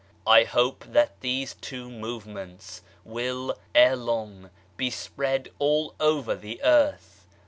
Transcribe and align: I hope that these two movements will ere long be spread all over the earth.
I 0.25 0.45
hope 0.45 0.83
that 0.87 1.21
these 1.21 1.53
two 1.53 1.87
movements 1.87 2.81
will 3.05 3.55
ere 3.75 3.95
long 3.95 4.49
be 4.75 4.89
spread 4.89 5.51
all 5.59 5.93
over 5.99 6.33
the 6.35 6.59
earth. 6.63 7.27